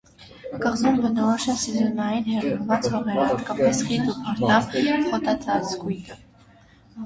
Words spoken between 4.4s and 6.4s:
փարթամ խոտածածկույթը։